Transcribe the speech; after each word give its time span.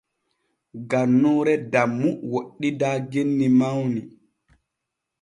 Gannuure 0.89 1.53
Dammu 1.71 2.09
woɗɗidaa 2.31 2.97
genni 3.11 3.47
mawni. 3.59 3.99